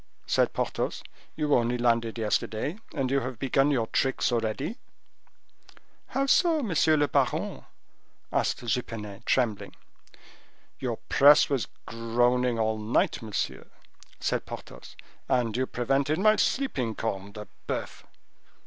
said 0.25 0.51
Porthos. 0.51 1.03
"You 1.35 1.53
only 1.53 1.77
landed 1.77 2.17
yesterday 2.17 2.79
and 2.95 3.11
you 3.11 3.19
have 3.19 3.37
begun 3.37 3.69
your 3.69 3.85
tricks 3.85 4.31
already." 4.31 4.79
"How 6.07 6.25
so, 6.25 6.63
monsieur 6.63 6.97
le 6.97 7.07
baron?" 7.07 7.65
asked 8.33 8.65
Jupenet, 8.65 9.27
trembling. 9.27 9.75
"Your 10.79 10.97
press 11.07 11.51
was 11.51 11.67
groaning 11.85 12.57
all 12.57 12.79
night, 12.79 13.21
monsieur," 13.21 13.67
said 14.19 14.47
Porthos, 14.47 14.95
"and 15.29 15.55
you 15.55 15.67
prevented 15.67 16.17
my 16.17 16.35
sleeping, 16.37 16.95
corne 16.95 17.33
de 17.33 17.47
boeuf!" 17.67 18.03